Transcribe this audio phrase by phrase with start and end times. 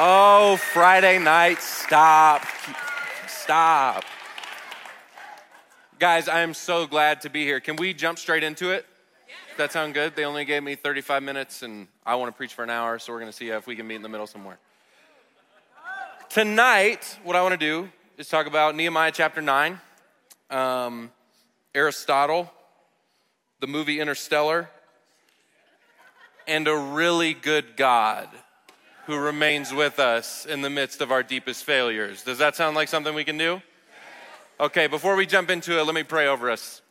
[0.00, 2.46] Oh, Friday night, stop.
[3.26, 4.04] Stop.
[5.98, 7.58] Guys, I am so glad to be here.
[7.58, 8.86] Can we jump straight into it?
[9.26, 10.14] Does that sound good?
[10.14, 13.12] They only gave me 35 minutes and I want to preach for an hour, so
[13.12, 14.60] we're going to see if we can meet in the middle somewhere.
[16.28, 17.88] Tonight, what I want to do
[18.18, 19.80] is talk about Nehemiah chapter 9,
[20.50, 21.10] um,
[21.74, 22.52] Aristotle,
[23.58, 24.70] the movie Interstellar,
[26.46, 28.28] and a really good God
[29.08, 32.22] who remains with us in the midst of our deepest failures.
[32.22, 33.62] Does that sound like something we can do?
[34.60, 36.82] Okay, before we jump into it, let me pray over us.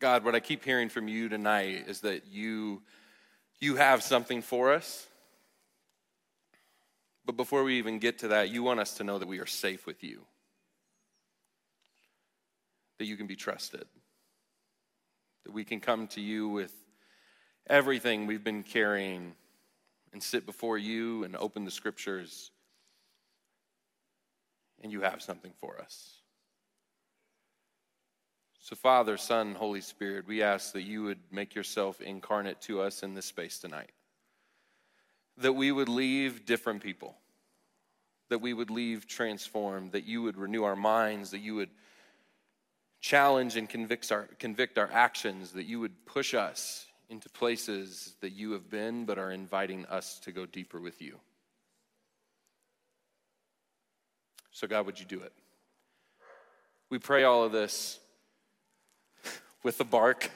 [0.00, 2.82] God, what I keep hearing from you tonight is that you
[3.60, 5.06] you have something for us.
[7.24, 9.46] But before we even get to that, you want us to know that we are
[9.46, 10.26] safe with you.
[12.98, 13.86] That you can be trusted
[15.44, 16.74] that we can come to you with
[17.68, 19.34] everything we've been carrying
[20.12, 22.50] and sit before you and open the scriptures,
[24.82, 26.20] and you have something for us.
[28.60, 33.02] So, Father, Son, Holy Spirit, we ask that you would make yourself incarnate to us
[33.02, 33.90] in this space tonight.
[35.36, 37.14] That we would leave different people,
[38.30, 41.68] that we would leave transformed, that you would renew our minds, that you would
[43.04, 48.30] challenge and convict our, convict our actions, that you would push us into places that
[48.30, 51.18] you have been but are inviting us to go deeper with you.
[54.52, 55.34] So, God, would you do it?
[56.88, 58.00] We pray all of this
[59.62, 60.30] with the bark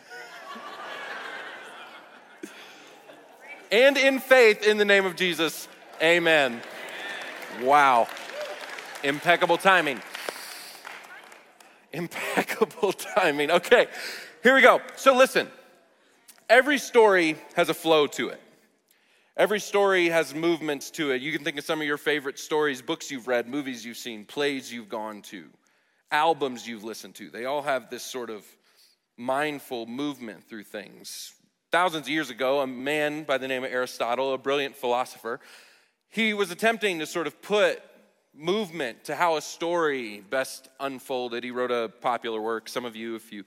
[3.73, 5.69] and in faith in the name of Jesus.
[6.03, 6.61] Amen.
[7.63, 8.09] Wow.
[9.03, 10.03] Impeccable timing.
[11.92, 13.50] Impeccable timing.
[13.50, 13.86] Okay,
[14.42, 14.81] here we go.
[14.97, 15.48] So listen,
[16.48, 18.41] every story has a flow to it.
[19.36, 21.22] Every story has movements to it.
[21.22, 24.25] You can think of some of your favorite stories, books you've read, movies you've seen,
[24.25, 25.44] plays you've gone to,
[26.10, 27.31] albums you've listened to.
[27.31, 28.44] They all have this sort of
[29.16, 31.34] mindful movement through things.
[31.71, 35.38] Thousands of years ago, a man by the name of Aristotle, a brilliant philosopher,
[36.09, 37.81] he was attempting to sort of put
[38.38, 41.43] movement to how a story best unfolded.
[41.43, 42.69] He wrote a popular work.
[42.69, 43.44] Some of you, if you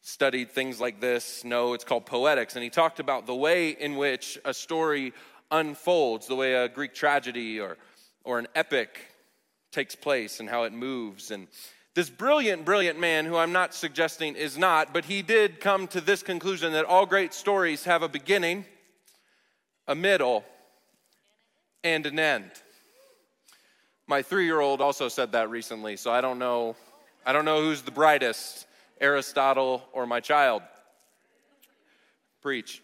[0.00, 2.56] studied things like this, know it's called Poetics.
[2.56, 5.12] And he talked about the way in which a story
[5.52, 7.76] unfolds, the way a Greek tragedy or,
[8.24, 8.98] or an epic
[9.70, 11.30] takes place and how it moves.
[11.30, 11.46] And
[11.94, 16.00] this brilliant, brilliant man, who I'm not suggesting is not, but he did come to
[16.00, 18.64] this conclusion that all great stories have a beginning,
[19.86, 20.44] a middle,
[21.84, 22.50] and an end.
[24.12, 26.76] My three year old also said that recently, so I don't know.
[27.24, 28.66] I don't know who's the brightest,
[29.00, 30.60] Aristotle or my child.
[32.42, 32.82] Preach.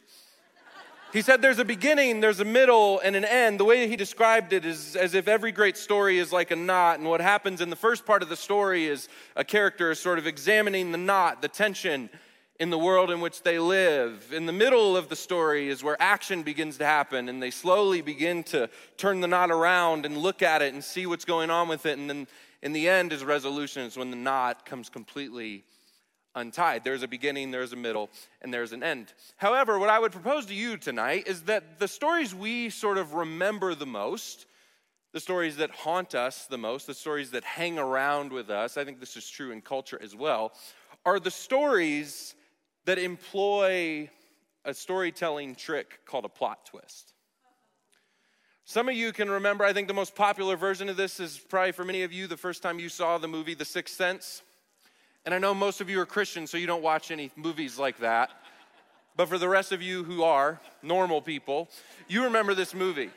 [1.12, 3.60] He said there's a beginning, there's a middle, and an end.
[3.60, 6.98] The way he described it is as if every great story is like a knot,
[6.98, 10.18] and what happens in the first part of the story is a character is sort
[10.18, 12.08] of examining the knot, the tension,
[12.58, 14.32] in the world in which they live.
[14.32, 18.00] In the middle of the story is where action begins to happen, and they slowly
[18.00, 21.68] begin to turn the knot around and look at it and see what's going on
[21.68, 21.98] with it.
[21.98, 22.26] And then
[22.62, 25.64] in the end is resolution, is when the knot comes completely
[26.34, 26.82] untied.
[26.82, 28.10] There's a beginning, there's a middle,
[28.42, 29.12] and there's an end.
[29.36, 33.14] However, what I would propose to you tonight is that the stories we sort of
[33.14, 34.46] remember the most,
[35.12, 38.84] the stories that haunt us the most, the stories that hang around with us, I
[38.84, 40.52] think this is true in culture as well,
[41.06, 42.34] are the stories
[42.88, 44.08] that employ
[44.64, 47.12] a storytelling trick called a plot twist.
[48.64, 51.72] Some of you can remember, I think the most popular version of this is probably
[51.72, 54.40] for many of you the first time you saw the movie The Sixth Sense.
[55.26, 57.98] And I know most of you are Christians, so you don't watch any movies like
[57.98, 58.30] that.
[59.18, 61.68] But for the rest of you who are normal people,
[62.08, 63.10] you remember this movie.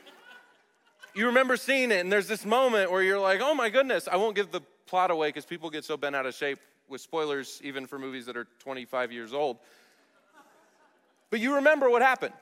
[1.14, 4.16] You remember seeing it, and there's this moment where you're like, oh my goodness, I
[4.16, 7.60] won't give the plot away because people get so bent out of shape with spoilers
[7.64, 9.58] even for movies that are 25 years old.
[11.30, 12.34] But you remember what happened.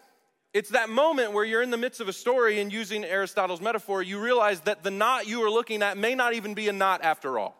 [0.53, 4.03] It's that moment where you're in the midst of a story and using Aristotle's metaphor,
[4.03, 7.03] you realize that the knot you are looking at may not even be a knot
[7.05, 7.57] after all.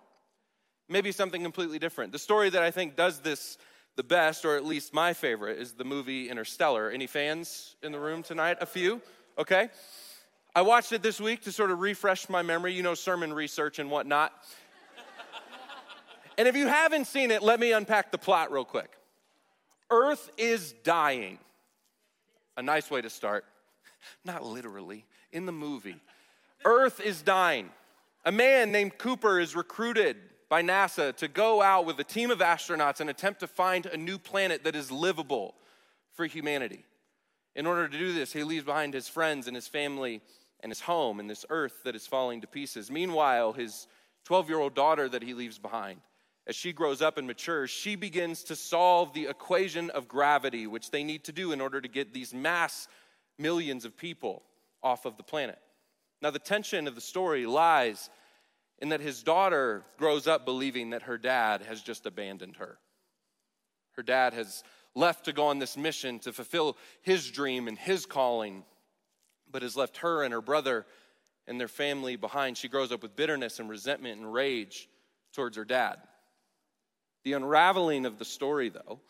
[0.89, 2.11] Maybe something completely different.
[2.11, 3.59] The story that I think does this
[3.95, 6.91] the best, or at least my favorite, is the movie Interstellar.
[6.91, 8.57] Any fans in the room tonight?
[8.61, 9.01] A few?
[9.39, 9.69] Okay.
[10.55, 13.79] I watched it this week to sort of refresh my memory, you know, sermon research
[13.79, 14.33] and whatnot.
[16.41, 18.97] And if you haven't seen it, let me unpack the plot real quick.
[19.91, 21.39] Earth is dying.
[22.57, 23.45] A nice way to start.
[24.25, 26.01] Not literally, in the movie.
[26.65, 27.69] Earth is dying.
[28.25, 30.17] A man named Cooper is recruited
[30.49, 33.99] by NASA to go out with a team of astronauts and attempt to find a
[33.99, 35.55] new planet that is livable
[36.15, 36.87] for humanity.
[37.55, 40.23] In order to do this, he leaves behind his friends and his family
[40.61, 42.91] and his home and this earth that is falling to pieces.
[42.91, 43.87] Meanwhile, his
[44.25, 46.01] 12 year old daughter that he leaves behind,
[46.51, 50.91] as she grows up and matures, she begins to solve the equation of gravity, which
[50.91, 52.89] they need to do in order to get these mass
[53.39, 54.43] millions of people
[54.83, 55.61] off of the planet.
[56.21, 58.11] Now, the tension of the story lies
[58.81, 62.79] in that his daughter grows up believing that her dad has just abandoned her.
[63.93, 64.65] Her dad has
[64.97, 68.65] left to go on this mission to fulfill his dream and his calling,
[69.49, 70.85] but has left her and her brother
[71.47, 72.57] and their family behind.
[72.57, 74.89] She grows up with bitterness and resentment and rage
[75.33, 75.99] towards her dad.
[77.25, 79.01] The unraveling of the story, though,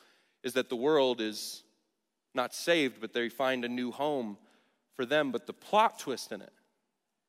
[0.43, 1.63] is that the world is
[2.35, 4.37] not saved, but they find a new home
[4.95, 5.33] for them.
[5.33, 6.53] But the plot twist in it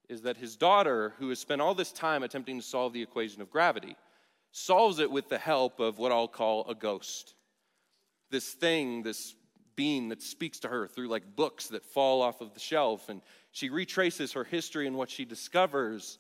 [0.10, 3.42] is that his daughter, who has spent all this time attempting to solve the equation
[3.42, 3.96] of gravity,
[4.52, 7.36] solves it with the help of what I'll call a ghost.
[8.30, 9.36] This thing, this
[9.76, 13.10] being that speaks to her through like books that fall off of the shelf.
[13.10, 16.18] And she retraces her history and what she discovers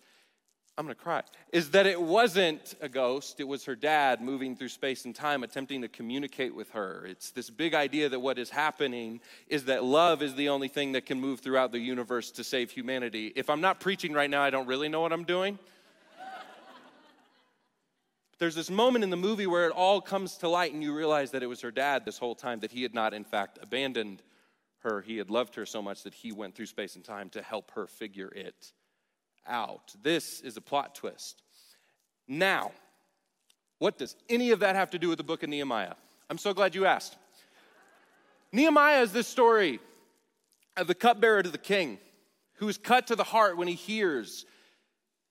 [0.81, 1.21] I'm going to cry,
[1.53, 3.39] is that it wasn't a ghost.
[3.39, 7.05] It was her dad moving through space and time, attempting to communicate with her.
[7.05, 10.93] It's this big idea that what is happening is that love is the only thing
[10.93, 13.31] that can move throughout the universe to save humanity.
[13.35, 15.59] If I'm not preaching right now, I don't really know what I'm doing.
[18.39, 21.29] There's this moment in the movie where it all comes to light, and you realize
[21.29, 24.23] that it was her dad this whole time, that he had not, in fact, abandoned
[24.79, 25.01] her.
[25.01, 27.69] He had loved her so much that he went through space and time to help
[27.75, 28.73] her figure it
[29.47, 29.93] out.
[30.01, 31.43] This is a plot twist.
[32.27, 32.71] Now,
[33.79, 35.95] what does any of that have to do with the book of Nehemiah?
[36.29, 37.17] I'm so glad you asked.
[38.51, 39.79] Nehemiah is this story
[40.77, 41.99] of the cupbearer to the king
[42.55, 44.45] who is cut to the heart when he hears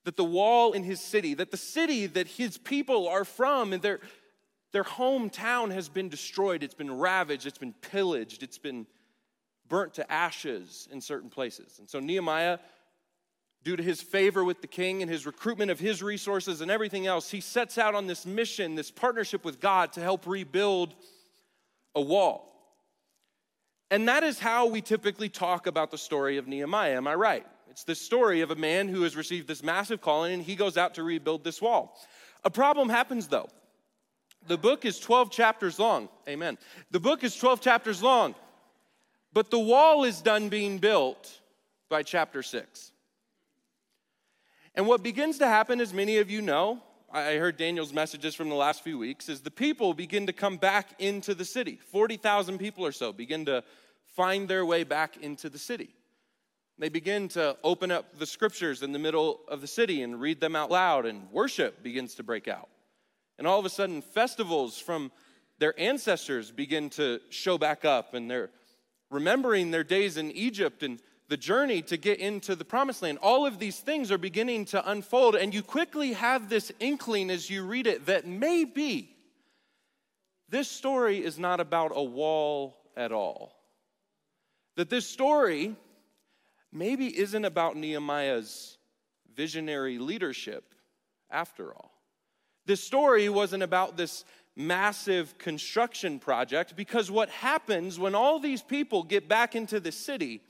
[0.04, 3.82] that the wall in his city, that the city that his people are from, and
[3.82, 4.00] their,
[4.72, 8.86] their hometown has been destroyed, it's been ravaged, it's been pillaged, it's been
[9.68, 11.78] burnt to ashes in certain places.
[11.78, 12.58] And so Nehemiah
[13.62, 17.06] due to his favor with the king and his recruitment of his resources and everything
[17.06, 20.94] else, he sets out on this mission, this partnership with God to help rebuild
[21.94, 22.46] a wall.
[23.90, 26.96] And that is how we typically talk about the story of Nehemiah.
[26.96, 27.46] Am I right?
[27.70, 30.76] It's the story of a man who has received this massive calling and he goes
[30.76, 31.98] out to rebuild this wall.
[32.44, 33.48] A problem happens though.
[34.46, 36.08] The book is 12 chapters long.
[36.28, 36.56] Amen.
[36.90, 38.34] The book is 12 chapters long,
[39.32, 41.40] but the wall is done being built
[41.88, 42.89] by chapter 6.
[44.74, 46.80] And what begins to happen, as many of you know,
[47.12, 50.58] I heard Daniel's messages from the last few weeks, is the people begin to come
[50.58, 51.80] back into the city.
[51.90, 53.64] 40,000 people or so begin to
[54.14, 55.94] find their way back into the city.
[56.78, 60.40] They begin to open up the scriptures in the middle of the city and read
[60.40, 62.68] them out loud, and worship begins to break out.
[63.38, 65.10] And all of a sudden, festivals from
[65.58, 68.50] their ancestors begin to show back up, and they're
[69.10, 73.16] remembering their days in Egypt and the journey to get into the promised land.
[73.22, 77.48] All of these things are beginning to unfold, and you quickly have this inkling as
[77.48, 79.14] you read it that maybe
[80.48, 83.54] this story is not about a wall at all.
[84.74, 85.76] That this story
[86.72, 88.76] maybe isn't about Nehemiah's
[89.32, 90.74] visionary leadership
[91.30, 91.92] after all.
[92.66, 94.24] This story wasn't about this
[94.56, 100.40] massive construction project because what happens when all these people get back into the city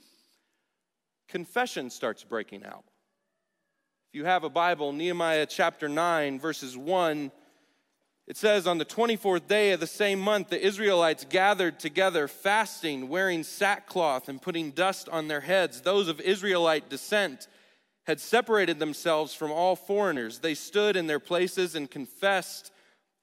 [1.31, 2.83] confession starts breaking out.
[4.09, 7.31] If you have a Bible, Nehemiah chapter 9, verses 1,
[8.27, 13.07] it says, On the 24th day of the same month, the Israelites gathered together, fasting,
[13.07, 15.81] wearing sackcloth, and putting dust on their heads.
[15.81, 17.47] Those of Israelite descent
[18.05, 20.39] had separated themselves from all foreigners.
[20.39, 22.71] They stood in their places and confessed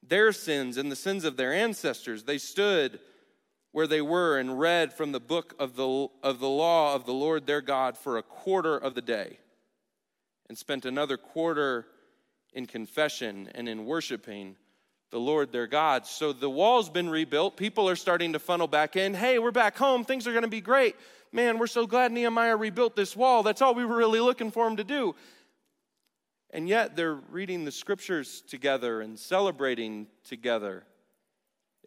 [0.02, 2.24] their sins and the sins of their ancestors.
[2.24, 3.00] They stood
[3.78, 7.12] where they were and read from the book of the, of the law of the
[7.12, 9.38] Lord their God for a quarter of the day,
[10.49, 11.87] and spent another quarter
[12.52, 14.56] in confession and in worshiping
[15.12, 16.06] the Lord their God.
[16.06, 17.56] So the wall's been rebuilt.
[17.56, 19.14] People are starting to funnel back in.
[19.14, 20.04] Hey, we're back home.
[20.04, 20.97] Things are going to be great.
[21.30, 23.44] Man, we're so glad Nehemiah rebuilt this wall.
[23.44, 25.14] That's all we were really looking for him to do.
[26.50, 30.82] And yet they're reading the scriptures together and celebrating together.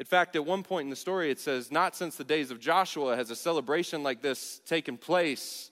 [0.01, 2.59] In fact, at one point in the story, it says, Not since the days of
[2.59, 5.69] Joshua has a celebration like this taken place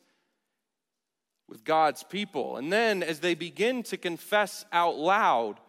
[1.47, 2.57] with God's people.
[2.57, 5.59] And then, as they begin to confess out loud,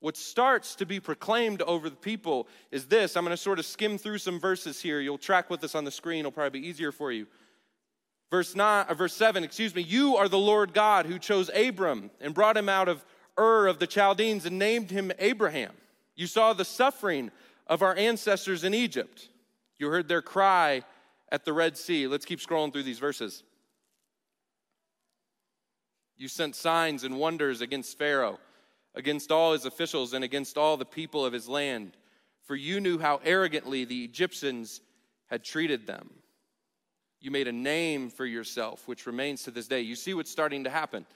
[0.00, 3.16] what starts to be proclaimed over the people is this.
[3.16, 4.98] I'm going to sort of skim through some verses here.
[5.00, 7.28] You'll track with us on the screen, it'll probably be easier for you.
[8.32, 12.10] Verse, nine, uh, verse 7, excuse me, you are the Lord God who chose Abram
[12.20, 13.04] and brought him out of
[13.38, 15.70] Ur of the Chaldeans and named him Abraham.
[16.16, 17.30] You saw the suffering
[17.72, 19.30] of our ancestors in Egypt.
[19.78, 20.82] You heard their cry
[21.30, 22.06] at the Red Sea.
[22.06, 23.44] Let's keep scrolling through these verses.
[26.18, 28.38] You sent signs and wonders against Pharaoh,
[28.94, 31.96] against all his officials, and against all the people of his land,
[32.44, 34.82] for you knew how arrogantly the Egyptians
[35.28, 36.10] had treated them.
[37.22, 39.80] You made a name for yourself, which remains to this day.
[39.80, 41.06] You see what's starting to happen.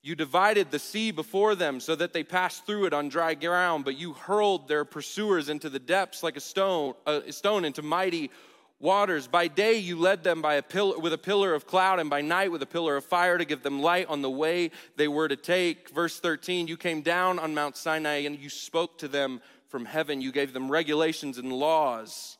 [0.00, 3.84] You divided the sea before them so that they passed through it on dry ground,
[3.84, 8.30] but you hurled their pursuers into the depths like a stone, a stone into mighty
[8.78, 9.26] waters.
[9.26, 10.62] By day you led them by a
[11.00, 13.64] with a pillar of cloud, and by night with a pillar of fire to give
[13.64, 15.90] them light on the way they were to take.
[15.90, 20.20] Verse 13 You came down on Mount Sinai and you spoke to them from heaven.
[20.20, 22.38] You gave them regulations and laws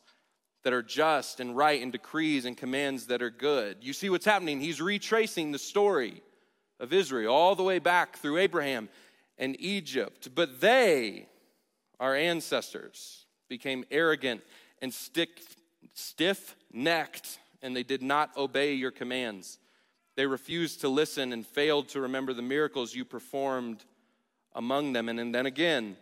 [0.63, 3.77] that are just and right, and decrees and commands that are good.
[3.81, 4.59] You see what's happening?
[4.61, 6.21] He's retracing the story
[6.79, 8.89] of Israel all the way back through Abraham
[9.37, 10.29] and Egypt.
[10.33, 11.27] But they,
[11.99, 14.41] our ancestors, became arrogant
[14.81, 19.59] and stiff necked, and they did not obey your commands.
[20.15, 23.83] They refused to listen and failed to remember the miracles you performed
[24.53, 25.09] among them.
[25.09, 25.95] And then again,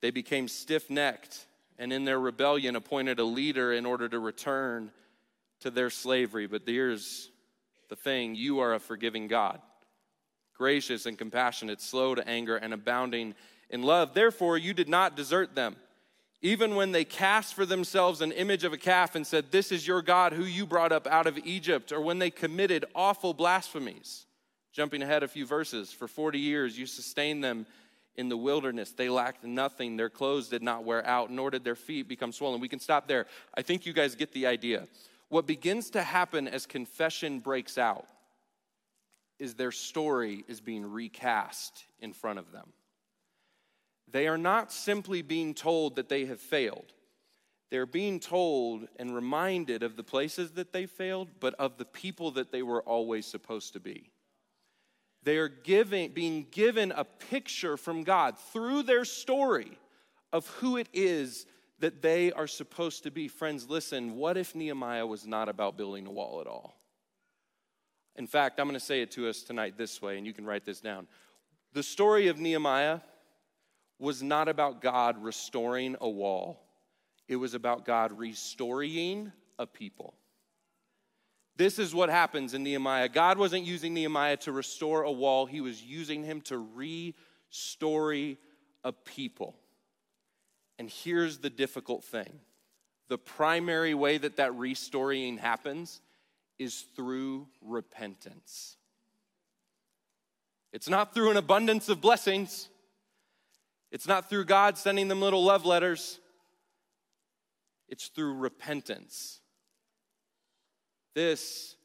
[0.00, 1.46] they became stiff necked
[1.78, 4.90] and in their rebellion appointed a leader in order to return
[5.60, 6.46] to their slavery.
[6.46, 7.30] But here's
[7.88, 9.60] the thing you are a forgiving God,
[10.54, 13.34] gracious and compassionate, slow to anger, and abounding
[13.70, 14.14] in love.
[14.14, 15.76] Therefore, you did not desert them
[16.44, 19.88] even when they cast for themselves an image of a calf and said, This is
[19.88, 24.26] your God who you brought up out of Egypt, or when they committed awful blasphemies.
[24.70, 27.64] Jumping ahead a few verses, for 40 years you sustained them
[28.16, 28.92] in the wilderness.
[28.92, 29.96] They lacked nothing.
[29.96, 32.60] Their clothes did not wear out, nor did their feet become swollen.
[32.60, 33.24] We can stop there.
[33.56, 34.86] I think you guys get the idea.
[35.30, 38.06] What begins to happen as confession breaks out
[39.44, 42.72] is their story is being recast in front of them.
[44.10, 46.92] They are not simply being told that they have failed.
[47.70, 52.32] They're being told and reminded of the places that they failed, but of the people
[52.32, 54.10] that they were always supposed to be.
[55.22, 59.78] They are giving, being given a picture from God through their story
[60.32, 61.46] of who it is
[61.80, 63.28] that they are supposed to be.
[63.28, 66.76] Friends, listen, what if Nehemiah was not about building a wall at all?
[68.16, 70.46] In fact, I'm going to say it to us tonight this way, and you can
[70.46, 71.06] write this down.
[71.72, 73.00] The story of Nehemiah
[73.98, 76.60] was not about God restoring a wall,
[77.28, 80.14] it was about God restoring a people.
[81.56, 83.08] This is what happens in Nehemiah.
[83.08, 88.92] God wasn't using Nehemiah to restore a wall, he was using him to restore a
[89.04, 89.56] people.
[90.78, 92.40] And here's the difficult thing
[93.08, 96.00] the primary way that that restoring happens
[96.58, 98.76] is through repentance.
[100.72, 102.68] It's not through an abundance of blessings.
[103.90, 106.18] It's not through God sending them little love letters,
[107.88, 109.40] it's through repentance.
[111.14, 111.76] This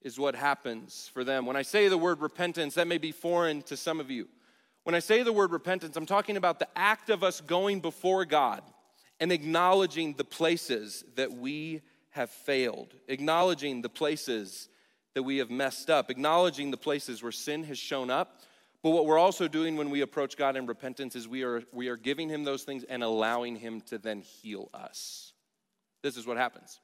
[0.00, 1.44] is what happens for them.
[1.44, 4.28] When I say the word repentance, that may be foreign to some of you.
[4.84, 8.24] When I say the word repentance, I'm talking about the act of us going before
[8.24, 8.62] God
[9.20, 14.68] and acknowledging the places that we have failed, acknowledging the places
[15.14, 18.40] that we have messed up, acknowledging the places where sin has shown up,
[18.82, 21.88] but what we're also doing when we approach God in repentance is we are, we
[21.88, 25.32] are giving Him those things and allowing Him to then heal us.
[26.02, 26.80] This is what happens.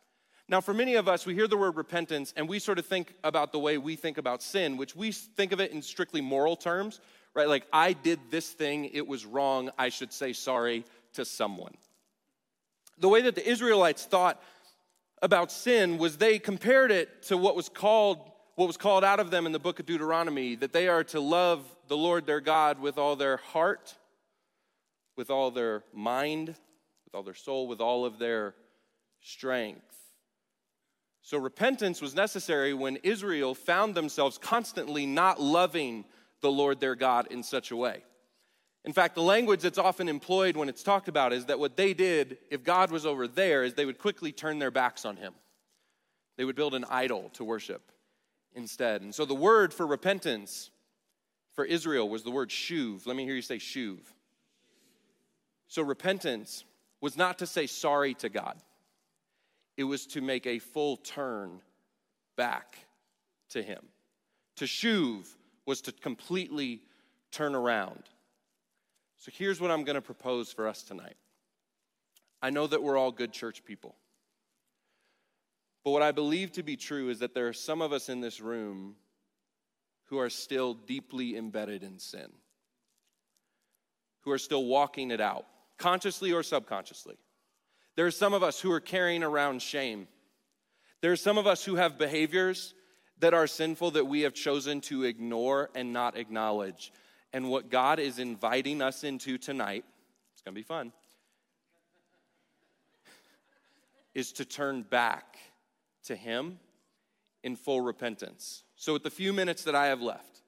[0.49, 3.15] Now, for many of us, we hear the word repentance and we sort of think
[3.25, 6.55] about the way we think about sin, which we think of it in strictly moral
[6.55, 7.01] terms,
[7.35, 7.49] right?
[7.49, 11.75] Like, I did this thing, it was wrong, I should say sorry to someone.
[12.99, 14.41] The way that the Israelites thought
[15.23, 18.19] about sin was they compared it to what was called
[18.57, 21.21] what was called out of them in the book of Deuteronomy that they are to
[21.21, 23.95] love the Lord their God with all their heart,
[25.15, 28.55] with all their mind, with all their soul, with all of their
[29.21, 29.83] strength.
[31.21, 36.07] So repentance was necessary when Israel found themselves constantly not loving
[36.41, 38.05] the Lord their God in such a way.
[38.87, 41.93] In fact, the language that's often employed when it's talked about is that what they
[41.93, 45.35] did, if God was over there, is they would quickly turn their backs on him.
[46.37, 47.91] They would build an idol to worship
[48.55, 49.03] instead.
[49.03, 50.71] And so the word for repentance
[51.55, 53.07] for Israel was the word shuv.
[53.07, 53.99] Let me hear you say shuv.
[55.67, 56.65] So repentance
[57.01, 58.57] was not to say sorry to God,
[59.77, 61.61] it was to make a full turn
[62.37, 62.79] back
[63.51, 63.83] to Him.
[64.57, 65.27] To shuv
[65.67, 66.83] was to completely
[67.33, 68.05] turn around.
[69.19, 71.17] So here's what I'm going to propose for us tonight.
[72.43, 73.97] I know that we're all good church people.
[75.85, 78.21] But what I believe to be true is that there are some of us in
[78.21, 78.97] this room
[80.07, 82.31] who are still deeply embedded in sin.
[84.27, 85.47] who are still walking it out,
[85.79, 87.15] consciously or subconsciously.
[87.95, 90.09] There are some of us who are carrying around shame.
[91.01, 92.75] There are some of us who have behaviors
[93.21, 96.93] that are sinful that we have chosen to ignore and not acknowledge.
[97.37, 99.85] And what God is inviting us into tonight,
[100.33, 100.91] it's gonna be fun,
[104.15, 105.37] is to turn back
[106.05, 106.59] to Him
[107.43, 108.63] in full repentance.
[108.77, 110.41] So, with the few minutes that I have left,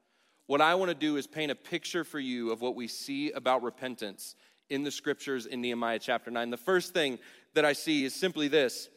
[0.46, 3.62] what I wanna do is paint a picture for you of what we see about
[3.62, 4.34] repentance
[4.70, 6.48] in the scriptures in Nehemiah chapter 9.
[6.48, 7.18] The first thing
[7.52, 8.88] that I see is simply this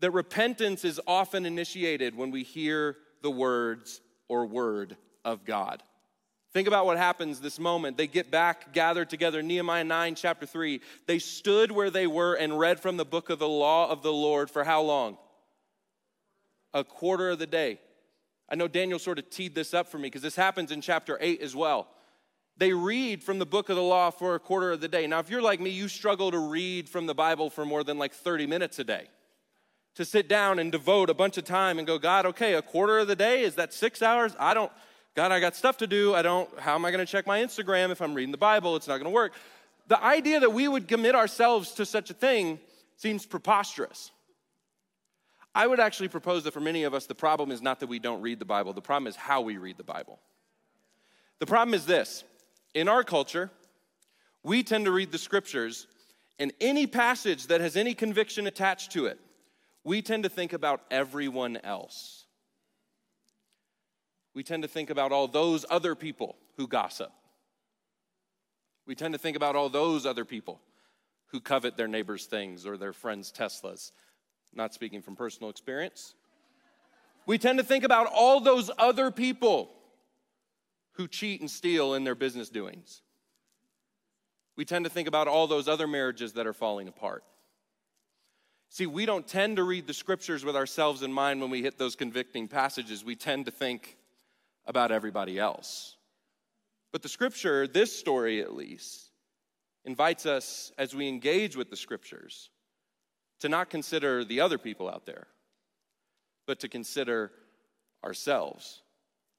[0.00, 5.84] that repentance is often initiated when we hear the words or word of God.
[6.52, 7.96] Think about what happens this moment.
[7.96, 9.42] They get back, gathered together.
[9.42, 10.80] Nehemiah 9, chapter 3.
[11.06, 14.12] They stood where they were and read from the book of the law of the
[14.12, 15.18] Lord for how long?
[16.72, 17.80] A quarter of the day.
[18.48, 21.18] I know Daniel sort of teed this up for me because this happens in chapter
[21.20, 21.88] 8 as well.
[22.56, 25.06] They read from the book of the law for a quarter of the day.
[25.06, 27.98] Now, if you're like me, you struggle to read from the Bible for more than
[27.98, 29.08] like 30 minutes a day
[29.94, 33.00] to sit down and devote a bunch of time and go, God, okay, a quarter
[33.00, 34.34] of the day, is that six hours?
[34.38, 34.70] I don't,
[35.18, 36.14] God, I got stuff to do.
[36.14, 38.76] I don't, how am I going to check my Instagram if I'm reading the Bible?
[38.76, 39.32] It's not going to work.
[39.88, 42.60] The idea that we would commit ourselves to such a thing
[42.98, 44.12] seems preposterous.
[45.56, 47.98] I would actually propose that for many of us, the problem is not that we
[47.98, 50.20] don't read the Bible, the problem is how we read the Bible.
[51.40, 52.22] The problem is this
[52.72, 53.50] in our culture,
[54.44, 55.88] we tend to read the scriptures,
[56.38, 59.18] and any passage that has any conviction attached to it
[59.82, 62.17] we tend to think about everyone else.
[64.38, 67.10] We tend to think about all those other people who gossip.
[68.86, 70.60] We tend to think about all those other people
[71.32, 73.90] who covet their neighbor's things or their friends' Teslas.
[74.54, 76.14] Not speaking from personal experience.
[77.26, 79.70] We tend to think about all those other people
[80.92, 83.02] who cheat and steal in their business doings.
[84.54, 87.24] We tend to think about all those other marriages that are falling apart.
[88.68, 91.76] See, we don't tend to read the scriptures with ourselves in mind when we hit
[91.76, 93.04] those convicting passages.
[93.04, 93.96] We tend to think
[94.68, 95.96] about everybody else.
[96.92, 99.10] But the scripture, this story at least,
[99.84, 102.50] invites us as we engage with the scriptures
[103.40, 105.26] to not consider the other people out there,
[106.46, 107.32] but to consider
[108.04, 108.82] ourselves.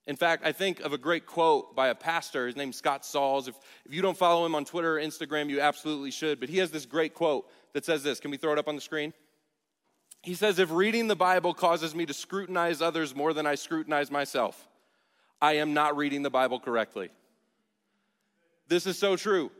[0.07, 2.47] In fact, I think of a great quote by a pastor.
[2.47, 3.47] His name's Scott Sauls.
[3.47, 6.39] If, if you don't follow him on Twitter or Instagram, you absolutely should.
[6.39, 8.19] But he has this great quote that says this.
[8.19, 9.13] Can we throw it up on the screen?
[10.23, 14.09] He says, If reading the Bible causes me to scrutinize others more than I scrutinize
[14.09, 14.68] myself,
[15.41, 17.09] I am not reading the Bible correctly.
[18.67, 19.51] This is so true.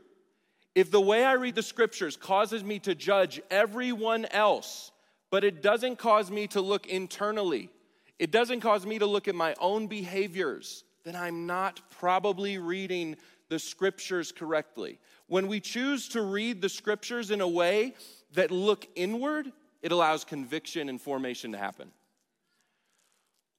[0.74, 4.92] If the way I read the scriptures causes me to judge everyone else,
[5.30, 7.70] but it doesn't cause me to look internally,
[8.18, 13.16] it doesn't cause me to look at my own behaviors, then I'm not probably reading
[13.48, 14.98] the scriptures correctly.
[15.26, 17.94] When we choose to read the scriptures in a way
[18.34, 19.50] that look inward,
[19.82, 21.90] it allows conviction and formation to happen.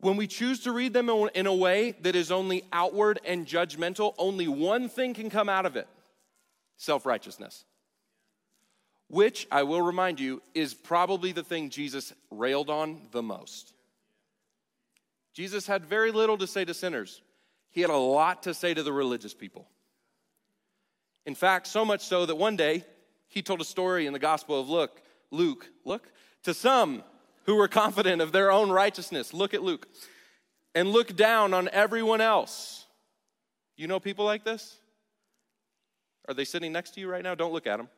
[0.02, 4.16] When we choose to read them in a way that is only outward and judgmental,
[4.18, 5.88] only one thing can come out of it
[6.78, 7.66] self righteousness.
[9.08, 13.74] Which, I will remind you, is probably the thing Jesus railed on the most.
[15.34, 17.22] Jesus had very little to say to sinners,
[17.70, 19.68] he had a lot to say to the religious people.
[21.26, 22.84] In fact, so much so that one day
[23.28, 26.12] he told a story in the Gospel of Luke, Luke, look,
[26.44, 27.04] to some
[27.46, 29.34] who were confident of their own righteousness.
[29.34, 29.88] Look at Luke.
[30.74, 32.86] And look down on everyone else.
[33.76, 34.78] You know people like this?
[36.28, 37.36] Are they sitting next to you right now?
[37.36, 37.90] Don't look at them.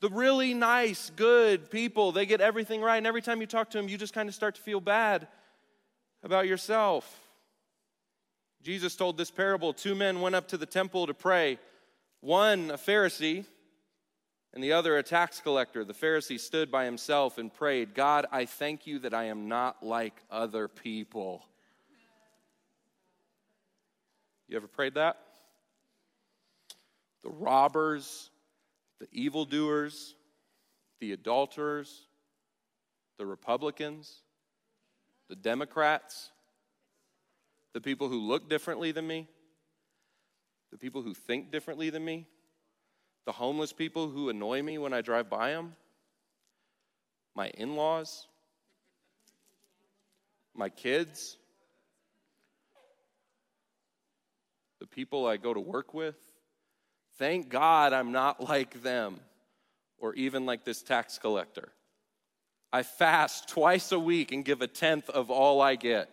[0.00, 2.96] the really nice, good people, they get everything right.
[2.96, 5.26] And every time you talk to them, you just kind of start to feel bad
[6.22, 7.18] about yourself.
[8.62, 11.58] Jesus told this parable two men went up to the temple to pray,
[12.20, 13.46] one a Pharisee
[14.52, 15.84] and the other a tax collector.
[15.84, 19.82] The Pharisee stood by himself and prayed, God, I thank you that I am not
[19.82, 21.44] like other people.
[24.48, 25.16] You ever prayed that?
[27.22, 28.30] The robbers,
[28.98, 30.14] the evildoers,
[30.98, 32.06] the adulterers,
[33.18, 34.22] the Republicans,
[35.28, 36.30] the Democrats,
[37.72, 39.28] the people who look differently than me,
[40.72, 42.26] the people who think differently than me,
[43.26, 45.74] the homeless people who annoy me when I drive by them,
[47.34, 48.26] my in laws,
[50.54, 51.36] my kids,
[54.80, 56.16] the people I go to work with.
[57.18, 59.20] Thank God I'm not like them
[59.98, 61.70] or even like this tax collector.
[62.72, 66.08] I fast twice a week and give a tenth of all I get.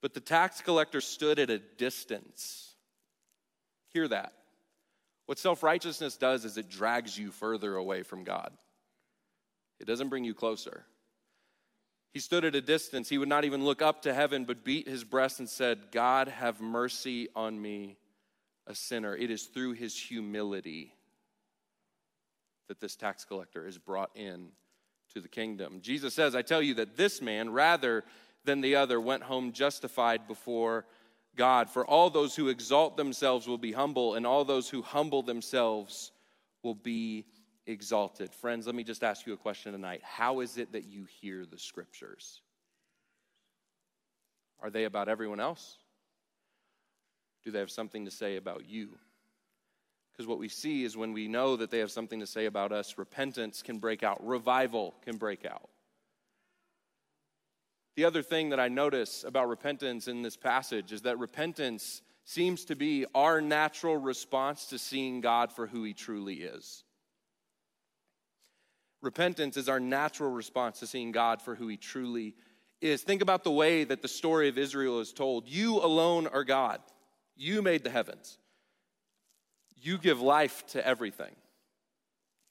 [0.00, 2.72] But the tax collector stood at a distance
[3.92, 4.32] Hear that.
[5.26, 8.52] What self righteousness does is it drags you further away from God,
[9.80, 10.84] it doesn't bring you closer.
[12.12, 13.08] He stood at a distance.
[13.08, 16.28] He would not even look up to heaven, but beat his breast and said, God,
[16.28, 17.96] have mercy on me,
[18.66, 19.16] a sinner.
[19.16, 20.92] It is through his humility
[22.68, 24.48] that this tax collector is brought in
[25.14, 25.80] to the kingdom.
[25.80, 28.04] Jesus says, I tell you that this man, rather
[28.44, 30.84] than the other, went home justified before
[31.36, 31.70] God.
[31.70, 36.12] For all those who exalt themselves will be humble, and all those who humble themselves
[36.62, 37.24] will be
[37.66, 38.32] exalted.
[38.34, 40.00] Friends, let me just ask you a question tonight.
[40.02, 42.40] How is it that you hear the scriptures?
[44.60, 45.78] Are they about everyone else?
[47.44, 48.90] Do they have something to say about you?
[50.12, 52.70] Because what we see is when we know that they have something to say about
[52.70, 55.68] us, repentance can break out, revival can break out.
[57.96, 62.64] The other thing that I notice about repentance in this passage is that repentance seems
[62.66, 66.84] to be our natural response to seeing God for who He truly is.
[69.02, 72.34] Repentance is our natural response to seeing God for who He truly
[72.80, 73.02] is.
[73.02, 75.48] Think about the way that the story of Israel is told.
[75.48, 76.80] You alone are God,
[77.36, 78.38] you made the heavens.
[79.80, 81.34] You give life to everything.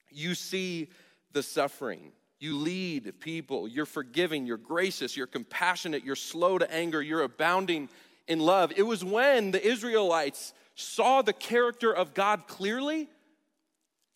[0.09, 0.89] You see
[1.31, 2.11] the suffering.
[2.41, 3.67] You lead people.
[3.67, 4.47] You're forgiving.
[4.47, 5.15] You're gracious.
[5.15, 6.03] You're compassionate.
[6.03, 6.99] You're slow to anger.
[6.99, 7.87] You're abounding
[8.27, 8.73] in love.
[8.75, 13.07] It was when the Israelites saw the character of God clearly,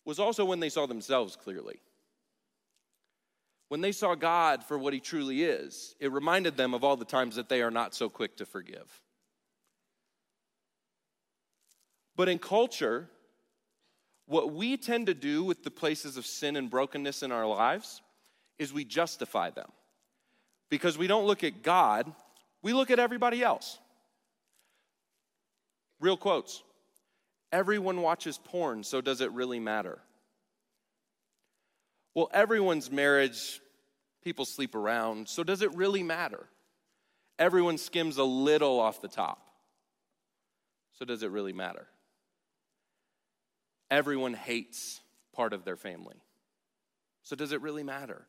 [0.04, 1.78] was also when they saw themselves clearly.
[3.68, 7.04] When they saw God for what he truly is, it reminded them of all the
[7.04, 9.02] times that they are not so quick to forgive.
[12.16, 13.08] But in culture,
[14.26, 18.02] what we tend to do with the places of sin and brokenness in our lives
[18.58, 19.70] is we justify them.
[20.68, 22.10] Because we don't look at God,
[22.62, 23.78] we look at everybody else.
[26.00, 26.62] Real quotes.
[27.52, 29.98] Everyone watches porn, so does it really matter?
[32.14, 33.60] Well, everyone's marriage,
[34.24, 36.46] people sleep around, so does it really matter?
[37.38, 39.46] Everyone skims a little off the top,
[40.98, 41.86] so does it really matter?
[43.90, 45.00] Everyone hates
[45.32, 46.16] part of their family.
[47.22, 48.26] So, does it really matter?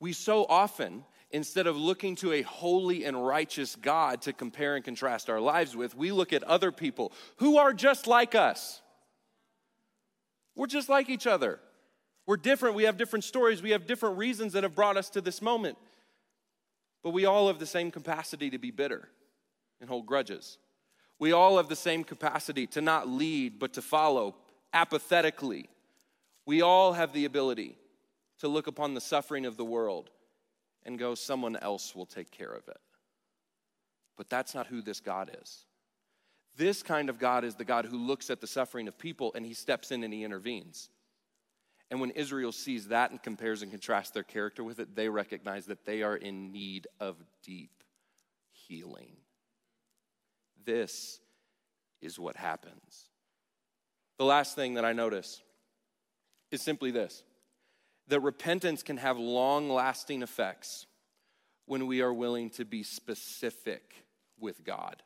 [0.00, 4.84] We so often, instead of looking to a holy and righteous God to compare and
[4.84, 8.80] contrast our lives with, we look at other people who are just like us.
[10.54, 11.60] We're just like each other.
[12.26, 12.74] We're different.
[12.74, 13.62] We have different stories.
[13.62, 15.78] We have different reasons that have brought us to this moment.
[17.02, 19.08] But we all have the same capacity to be bitter
[19.80, 20.58] and hold grudges.
[21.18, 24.36] We all have the same capacity to not lead, but to follow
[24.72, 25.68] apathetically.
[26.46, 27.76] We all have the ability
[28.40, 30.10] to look upon the suffering of the world
[30.84, 32.78] and go, someone else will take care of it.
[34.16, 35.64] But that's not who this God is.
[36.56, 39.46] This kind of God is the God who looks at the suffering of people and
[39.46, 40.90] he steps in and he intervenes.
[41.90, 45.66] And when Israel sees that and compares and contrasts their character with it, they recognize
[45.66, 47.70] that they are in need of deep
[48.50, 49.16] healing.
[50.64, 51.20] This
[52.02, 53.08] is what happens.
[54.18, 55.42] The last thing that I notice
[56.50, 57.22] is simply this
[58.08, 60.86] that repentance can have long lasting effects
[61.66, 64.04] when we are willing to be specific
[64.40, 65.02] with God.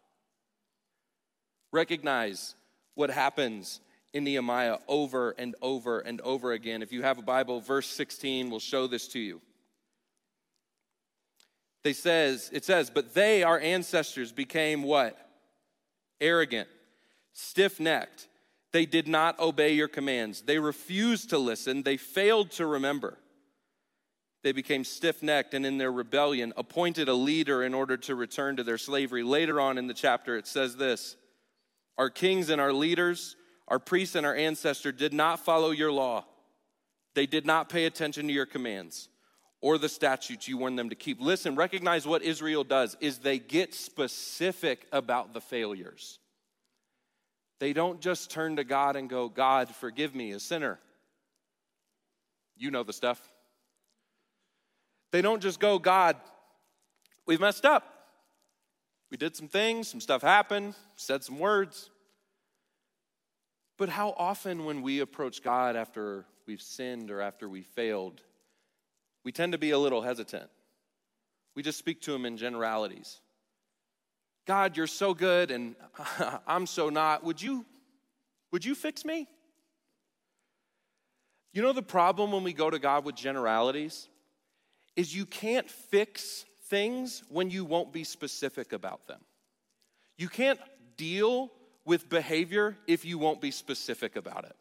[1.73, 2.55] Recognize
[2.95, 3.81] what happens
[4.13, 6.83] in Nehemiah over and over and over again.
[6.83, 9.41] If you have a Bible, verse 16 will show this to you.
[11.83, 15.19] They says, it says, but they, our ancestors, became what?
[16.23, 16.69] arrogant,
[17.35, 18.29] stiff necked.
[18.73, 20.43] They did not obey your commands.
[20.43, 21.83] They refused to listen.
[21.83, 23.19] They failed to remember.
[24.43, 28.57] They became stiff necked and in their rebellion appointed a leader in order to return
[28.57, 29.23] to their slavery.
[29.23, 31.17] Later on in the chapter, it says this
[31.99, 33.37] Our kings and our leaders,
[33.69, 36.25] our priests and our ancestors did not follow your law.
[37.15, 39.09] They did not pay attention to your commands
[39.61, 41.21] or the statutes you warned them to keep.
[41.21, 46.19] Listen, recognize what Israel does is they get specific about the failures.
[47.63, 50.81] They don't just turn to God and go, God, forgive me, a sinner.
[52.57, 53.21] You know the stuff.
[55.13, 56.17] They don't just go, God,
[57.25, 58.09] we've messed up.
[59.13, 61.89] We did some things, some stuff happened, said some words.
[63.79, 68.23] But how often, when we approach God after we've sinned or after we failed,
[69.23, 70.51] we tend to be a little hesitant.
[71.55, 73.21] We just speak to him in generalities.
[74.47, 75.77] God, you're so good and
[76.47, 77.25] I'm so not.
[77.25, 77.65] Would you
[78.51, 79.29] would you fix me?
[81.55, 84.09] You know the problem when we go to God with generalities
[84.97, 89.21] is you can't fix things when you won't be specific about them.
[90.17, 90.61] You can't
[90.97, 91.51] deal
[91.85, 94.57] with behavior if you won't be specific about it.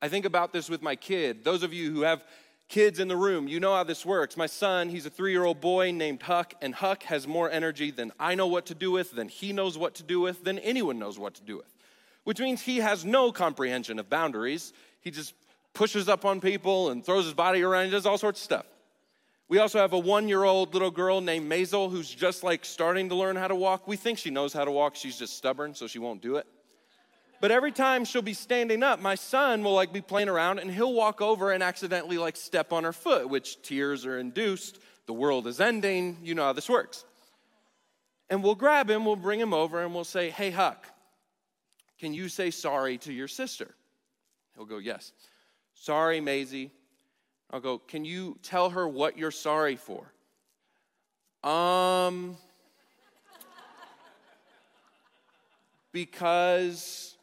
[0.00, 1.44] I think about this with my kid.
[1.44, 2.24] Those of you who have
[2.68, 4.36] kids in the room, you know how this works.
[4.36, 7.90] My son, he's a three year old boy named Huck, and Huck has more energy
[7.90, 10.58] than I know what to do with, than he knows what to do with, than
[10.58, 11.74] anyone knows what to do with,
[12.24, 14.72] which means he has no comprehension of boundaries.
[15.00, 15.34] He just
[15.74, 18.66] pushes up on people and throws his body around, he does all sorts of stuff.
[19.48, 23.10] We also have a one year old little girl named Maisie who's just like starting
[23.10, 23.86] to learn how to walk.
[23.86, 26.46] We think she knows how to walk, she's just stubborn, so she won't do it.
[27.40, 30.70] But every time she'll be standing up, my son will like be playing around and
[30.70, 34.78] he'll walk over and accidentally like step on her foot, which tears are induced.
[35.06, 36.16] The world is ending.
[36.22, 37.04] You know how this works.
[38.28, 40.86] And we'll grab him, we'll bring him over, and we'll say, Hey, Huck,
[41.98, 43.74] can you say sorry to your sister?
[44.56, 45.12] He'll go, Yes.
[45.74, 46.72] Sorry, Maisie.
[47.50, 50.12] I'll go, Can you tell her what you're sorry for?
[51.48, 52.36] Um,
[55.92, 57.15] because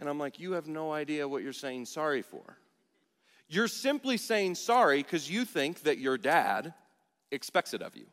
[0.00, 2.58] and I'm like, You have no idea what you're saying sorry for.
[3.48, 6.72] You're simply saying sorry because you think that your dad
[7.30, 8.06] expects it of you.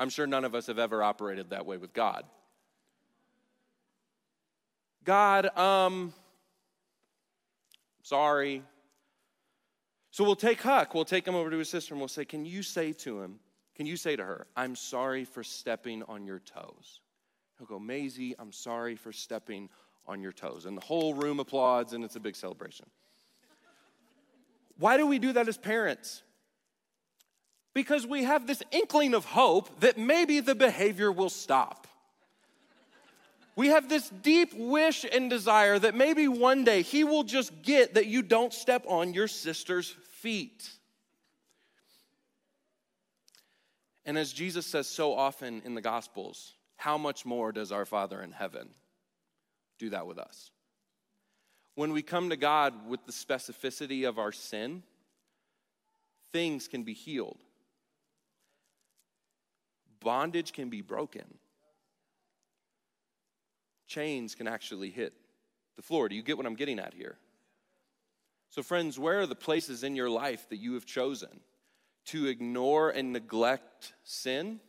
[0.00, 2.24] I'm sure none of us have ever operated that way with God.
[5.04, 6.12] God, um,
[8.02, 8.62] sorry.
[10.10, 12.44] So we'll take Huck, we'll take him over to his sister, and we'll say, Can
[12.44, 13.40] you say to him,
[13.74, 17.00] can you say to her, I'm sorry for stepping on your toes?
[17.58, 19.68] He'll go, Maisie, I'm sorry for stepping
[20.08, 20.66] on your toes.
[20.66, 22.86] And the whole room applauds, and it's a big celebration.
[24.78, 26.22] Why do we do that as parents?
[27.74, 31.86] Because we have this inkling of hope that maybe the behavior will stop.
[33.54, 37.94] We have this deep wish and desire that maybe one day he will just get
[37.94, 40.70] that you don't step on your sister's feet.
[44.06, 48.22] And as Jesus says so often in the Gospels, how much more does our Father
[48.22, 48.70] in heaven
[49.78, 50.50] do that with us.
[51.74, 54.82] When we come to God with the specificity of our sin,
[56.32, 57.38] things can be healed,
[60.00, 61.24] bondage can be broken,
[63.86, 65.14] chains can actually hit
[65.76, 66.08] the floor.
[66.08, 67.16] Do you get what I'm getting at here?
[68.50, 71.40] So, friends, where are the places in your life that you have chosen
[72.06, 74.60] to ignore and neglect sin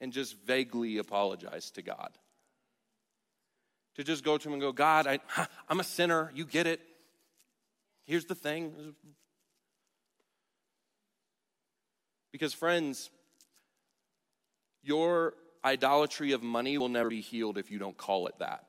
[0.00, 2.10] and just vaguely apologize to God?
[3.96, 5.18] To just go to him and go, God, I,
[5.68, 6.30] I'm a sinner.
[6.34, 6.80] You get it.
[8.04, 8.94] Here's the thing.
[12.30, 13.10] Because, friends,
[14.82, 18.66] your idolatry of money will never be healed if you don't call it that.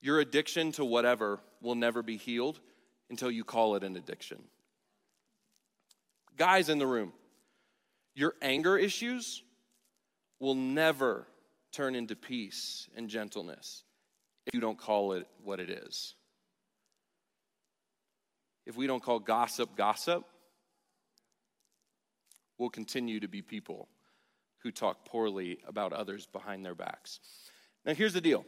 [0.00, 2.60] Your addiction to whatever will never be healed
[3.10, 4.42] until you call it an addiction.
[6.36, 7.12] Guys in the room,
[8.14, 9.42] your anger issues
[10.40, 11.26] will never
[11.72, 13.84] turn into peace and gentleness
[14.46, 16.14] if you don't call it what it is.
[18.66, 20.24] If we don't call gossip gossip,
[22.58, 23.88] we'll continue to be people
[24.62, 27.18] who talk poorly about others behind their backs.
[27.84, 28.44] Now, here's the deal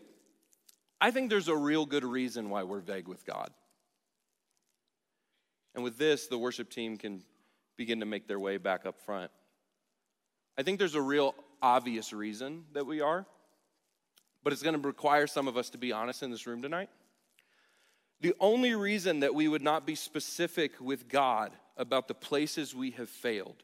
[1.01, 3.51] I think there's a real good reason why we're vague with God.
[5.75, 7.23] And with this, the worship team can
[7.77, 9.33] begin to make their way back up front.
[10.57, 11.35] I think there's a real
[11.65, 13.25] obvious reason that we are,
[14.43, 16.91] but it's going to require some of us to be honest in this room tonight.
[18.21, 22.91] The only reason that we would not be specific with God about the places we
[22.93, 23.63] have failed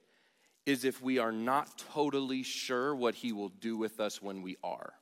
[0.65, 4.57] is if we are not totally sure what He will do with us when we
[4.65, 4.95] are.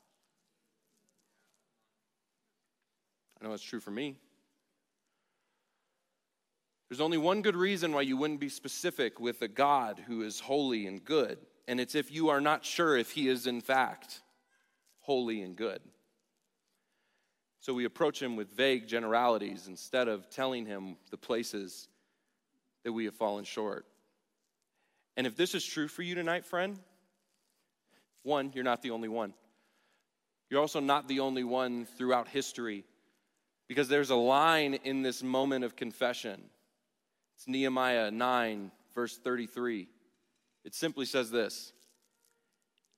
[3.40, 4.16] I know that's true for me.
[6.88, 10.40] There's only one good reason why you wouldn't be specific with a God who is
[10.40, 14.22] holy and good and it's if you are not sure if he is in fact
[15.00, 15.80] holy and good.
[17.60, 21.88] So we approach him with vague generalities instead of telling him the places
[22.84, 23.84] that we have fallen short.
[25.16, 26.78] And if this is true for you tonight, friend,
[28.22, 29.34] one, you're not the only one.
[30.48, 32.84] You're also not the only one throughout history
[33.68, 36.40] because there's a line in this moment of confession.
[37.36, 39.88] It's Nehemiah 9, verse 33.
[40.68, 41.72] It simply says this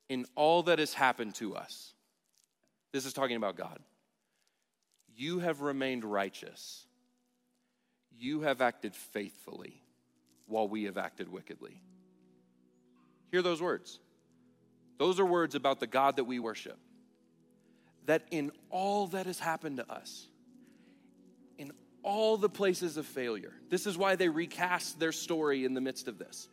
[0.09, 1.95] In all that has happened to us,
[2.93, 3.79] this is talking about God,
[5.15, 6.85] you have remained righteous.
[8.19, 9.85] You have acted faithfully
[10.47, 11.81] while we have acted wickedly.
[13.31, 14.01] Hear those words.
[14.99, 16.77] Those are words about the God that we worship.
[18.07, 20.27] That in all that has happened to us,
[21.57, 21.71] in
[22.03, 26.09] all the places of failure, this is why they recast their story in the midst
[26.09, 26.49] of this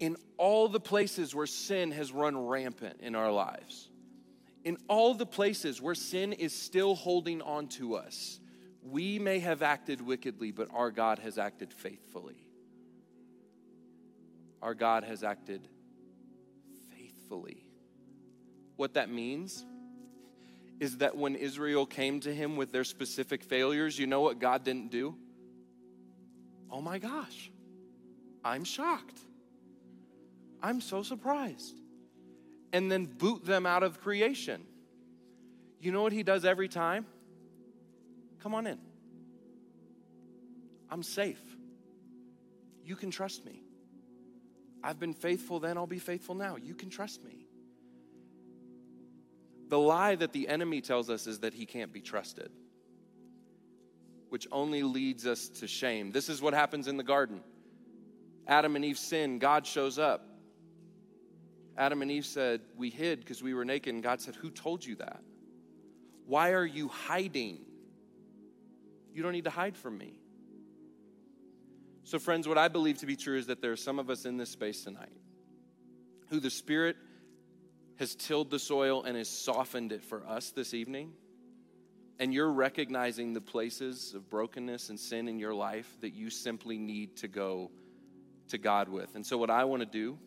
[0.00, 3.90] in all the places where sin has run rampant in our lives,
[4.64, 8.40] in all the places where sin is still holding on to us,
[8.82, 12.48] we may have acted wickedly, but our God has acted faithfully.
[14.62, 15.68] Our God has acted
[16.90, 17.64] faithfully.
[18.76, 19.66] What that means
[20.80, 24.64] is that when Israel came to him with their specific failures, you know what God
[24.64, 25.14] didn't do?
[26.70, 27.50] Oh my gosh,
[28.42, 29.20] I'm shocked.
[30.62, 31.74] I'm so surprised.
[32.72, 34.62] And then boot them out of creation.
[35.80, 37.06] You know what he does every time?
[38.42, 38.78] Come on in.
[40.90, 41.40] I'm safe.
[42.84, 43.62] You can trust me.
[44.82, 46.56] I've been faithful then, I'll be faithful now.
[46.56, 47.46] You can trust me.
[49.68, 52.50] The lie that the enemy tells us is that he can't be trusted,
[54.30, 56.10] which only leads us to shame.
[56.10, 57.40] This is what happens in the garden.
[58.48, 60.26] Adam and Eve sin, God shows up.
[61.80, 63.94] Adam and Eve said, We hid because we were naked.
[63.94, 65.22] And God said, Who told you that?
[66.26, 67.60] Why are you hiding?
[69.14, 70.20] You don't need to hide from me.
[72.04, 74.26] So, friends, what I believe to be true is that there are some of us
[74.26, 75.16] in this space tonight
[76.28, 76.96] who the Spirit
[77.98, 81.12] has tilled the soil and has softened it for us this evening.
[82.18, 86.76] And you're recognizing the places of brokenness and sin in your life that you simply
[86.76, 87.70] need to go
[88.48, 89.14] to God with.
[89.14, 90.18] And so, what I want to do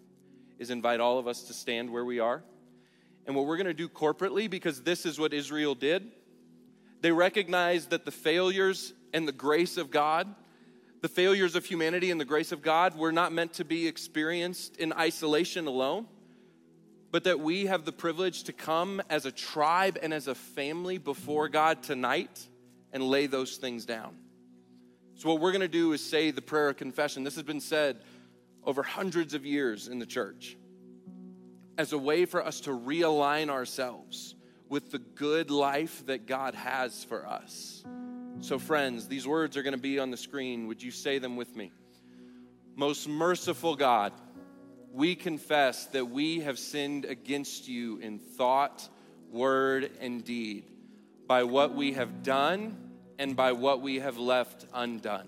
[0.59, 2.43] is invite all of us to stand where we are.
[3.25, 6.11] And what we're going to do corporately, because this is what Israel did,
[7.01, 10.33] they recognized that the failures and the grace of God
[11.03, 14.77] the failures of humanity and the grace of God were not meant to be experienced
[14.77, 16.07] in isolation alone,
[17.11, 20.97] but that we have the privilege to come as a tribe and as a family
[20.97, 22.47] before God tonight
[22.93, 24.15] and lay those things down.
[25.15, 27.25] So, what we're going to do is say the prayer of confession.
[27.25, 27.97] This has been said
[28.65, 30.57] over hundreds of years in the church
[31.77, 34.35] as a way for us to realign ourselves
[34.69, 37.83] with the good life that God has for us.
[38.41, 40.67] So, friends, these words are going to be on the screen.
[40.67, 41.71] Would you say them with me?
[42.75, 44.13] Most merciful God,
[44.91, 48.87] we confess that we have sinned against you in thought,
[49.31, 50.65] word, and deed,
[51.27, 52.77] by what we have done
[53.19, 55.27] and by what we have left undone.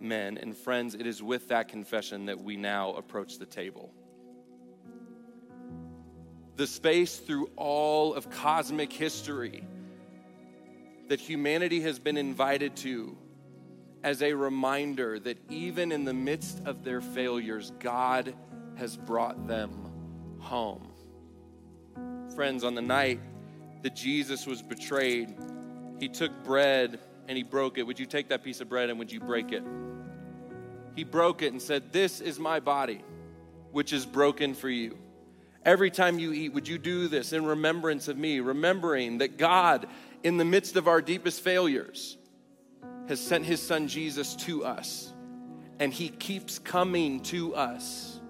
[0.00, 3.92] And friends, it is with that confession that we now approach the table.
[6.56, 9.64] The space through all of cosmic history
[11.08, 13.16] that humanity has been invited to
[14.04, 18.34] as a reminder that even in the midst of their failures, God
[18.76, 19.90] has brought them
[20.38, 20.92] home.
[22.34, 23.20] Friends, on the night
[23.82, 25.34] that Jesus was betrayed,
[25.98, 27.84] he took bread and he broke it.
[27.84, 29.62] Would you take that piece of bread and would you break it?
[30.96, 33.04] He broke it and said, This is my body,
[33.70, 34.98] which is broken for you.
[35.64, 39.86] Every time you eat, would you do this in remembrance of me, remembering that God,
[40.22, 42.16] in the midst of our deepest failures,
[43.08, 45.12] has sent his son Jesus to us,
[45.78, 48.20] and he keeps coming to us.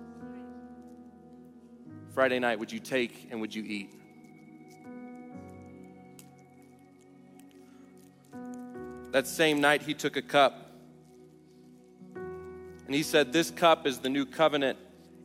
[2.12, 3.94] Friday night, would you take and would you eat?
[9.10, 10.68] That same night, he took a cup
[12.14, 14.78] and he said, This cup is the new covenant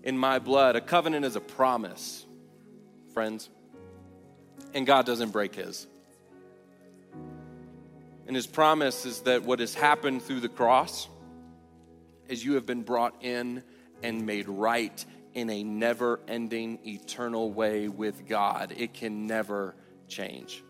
[0.03, 0.75] in my blood.
[0.75, 2.25] A covenant is a promise,
[3.13, 3.49] friends,
[4.73, 5.87] and God doesn't break his.
[8.27, 11.07] And his promise is that what has happened through the cross
[12.27, 13.63] is you have been brought in
[14.01, 18.73] and made right in a never ending, eternal way with God.
[18.77, 19.75] It can never
[20.07, 20.63] change.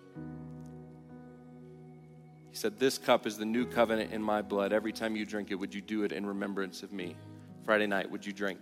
[2.54, 4.74] He said, This cup is the new covenant in my blood.
[4.74, 7.16] Every time you drink it, would you do it in remembrance of me?
[7.66, 8.60] Friday night, would you drink?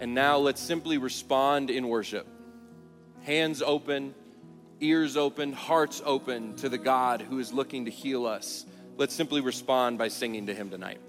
[0.00, 2.26] And now let's simply respond in worship
[3.24, 4.14] hands open,
[4.80, 8.64] ears open, hearts open to the God who is looking to heal us.
[8.96, 11.02] Let's simply respond by singing to Him tonight.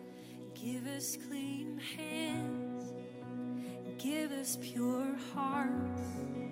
[0.53, 2.91] Give us clean hands,
[3.97, 6.50] give us pure hearts.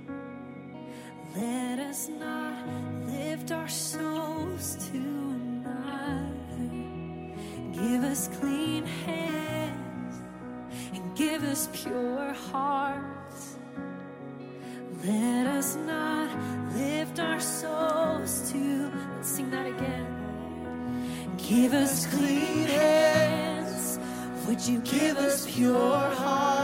[1.35, 2.67] Let us not
[3.05, 6.33] lift our souls to another.
[7.71, 10.21] Give us clean hands
[10.93, 13.57] and give us pure hearts.
[15.05, 16.29] Let us not
[16.73, 18.91] lift our souls to.
[19.15, 21.35] Let's sing that again.
[21.37, 23.99] Give us clean hands.
[24.47, 26.58] Would you give us pure hearts?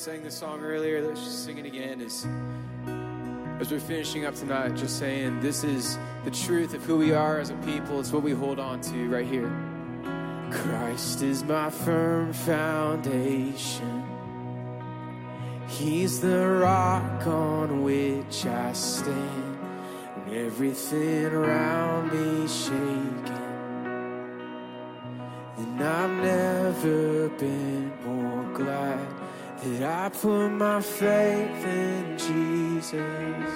[0.00, 1.06] Sang the song earlier.
[1.06, 2.00] Let's just sing it again.
[2.00, 2.26] As
[3.60, 7.38] as we're finishing up tonight, just saying this is the truth of who we are
[7.38, 8.00] as a people.
[8.00, 9.52] It's what we hold on to right here.
[10.50, 14.02] Christ is my firm foundation.
[15.68, 19.58] He's the rock on which I stand.
[20.24, 23.36] When everything around me shaking.
[25.58, 29.19] And I've never been more glad
[29.62, 33.52] that I put my faith in Jesus.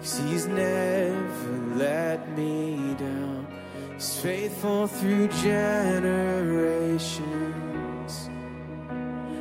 [0.00, 3.46] Cause he's never let me down.
[3.94, 7.20] He's faithful through generations.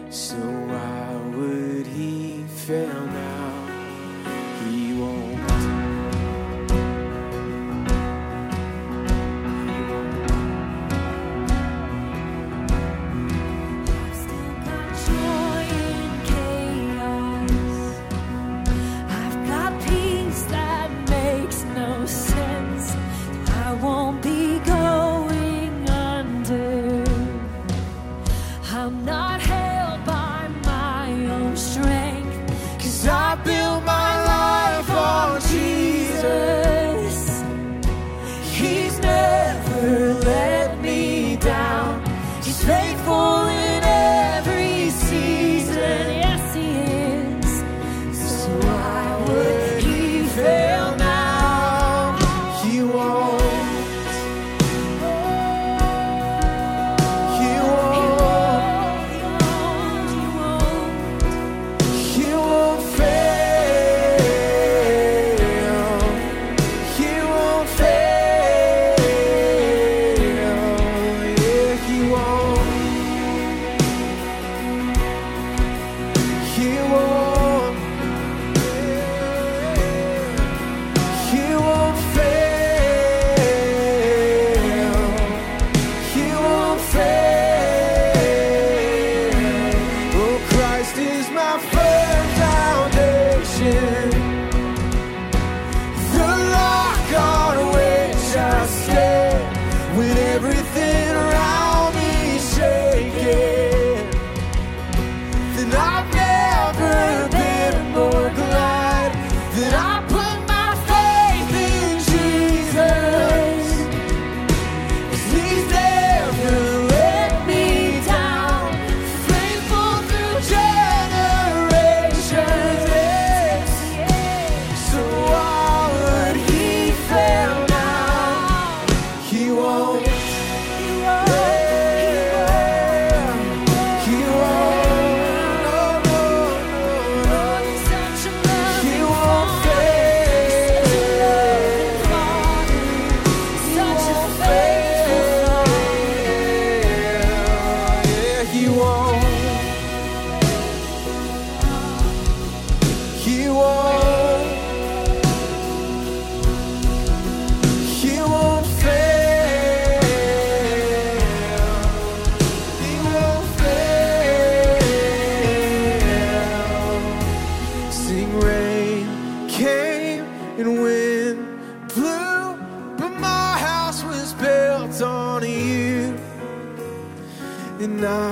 [0.09, 3.28] So why would he fail now?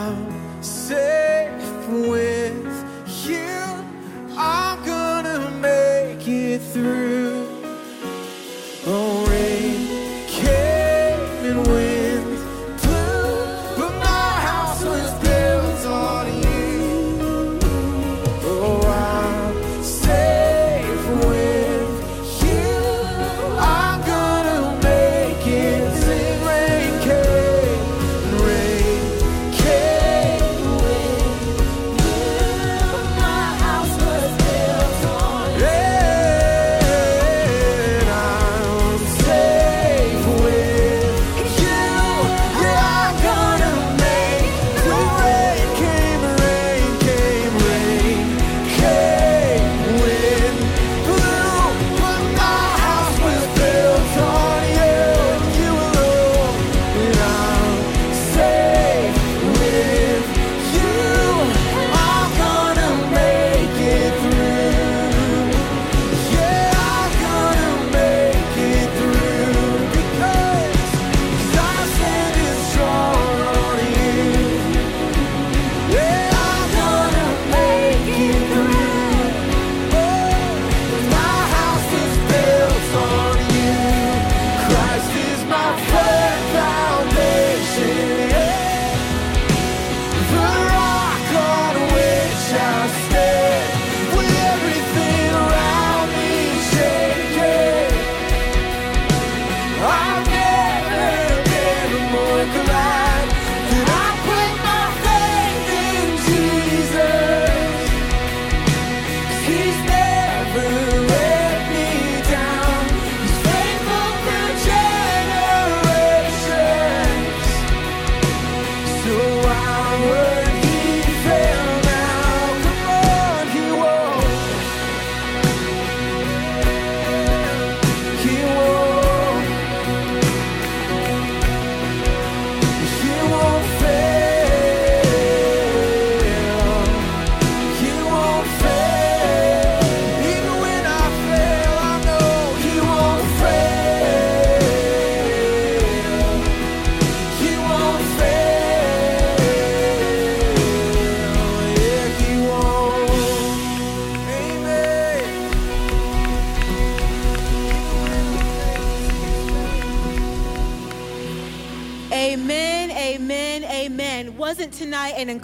[0.08, 2.66] I'm safe with
[3.28, 3.60] you.
[4.38, 7.17] I'm gonna make it through.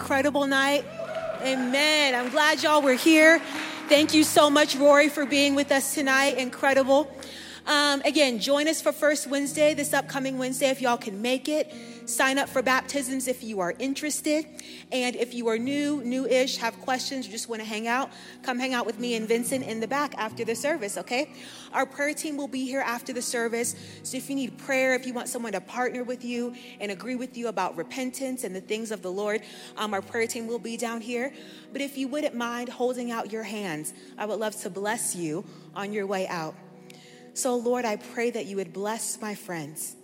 [0.03, 0.83] Incredible night?
[1.43, 2.13] Amen.
[2.13, 3.39] I'm glad y'all were here.
[3.87, 6.37] Thank you so much, Rory, for being with us tonight.
[6.37, 7.09] Incredible.
[7.65, 11.73] Um, again, join us for First Wednesday, this upcoming Wednesday, if y'all can make it.
[12.05, 14.45] Sign up for baptisms if you are interested.
[14.91, 18.11] And if you are new, new ish, have questions, or just want to hang out,
[18.41, 21.31] come hang out with me and Vincent in the back after the service, okay?
[21.71, 23.77] Our prayer team will be here after the service.
[24.03, 27.15] So if you need prayer, if you want someone to partner with you and agree
[27.15, 29.41] with you about repentance and the things of the Lord,
[29.77, 31.31] um, our prayer team will be down here.
[31.71, 35.45] But if you wouldn't mind holding out your hands, I would love to bless you
[35.73, 36.55] on your way out.
[37.33, 39.95] So, Lord, I pray that you would bless my friends.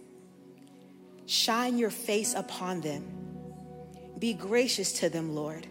[1.26, 3.06] Shine your face upon them.
[4.18, 5.68] Be gracious to them, Lord.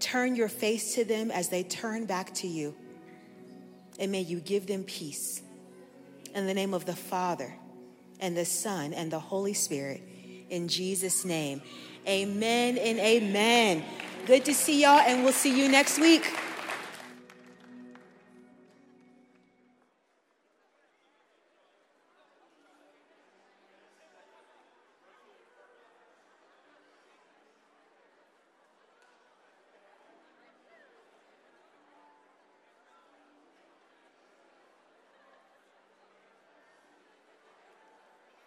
[0.00, 2.74] Turn your face to them as they turn back to you.
[3.98, 5.42] And may you give them peace.
[6.34, 7.54] In the name of the Father,
[8.20, 10.02] and the Son, and the Holy Spirit.
[10.50, 11.62] In Jesus' name.
[12.06, 13.84] Amen and amen.
[14.26, 16.26] Good to see y'all, and we'll see you next week.